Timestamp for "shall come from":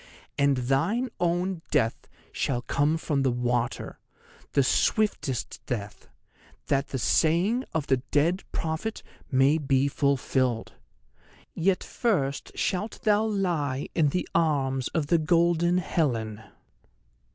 2.31-3.21